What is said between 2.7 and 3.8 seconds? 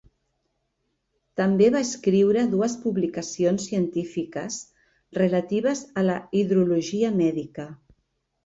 publicacions